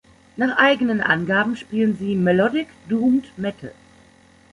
[0.35, 3.71] Nach eigenen Angaben spielen sie "Melodic Doomed Metal".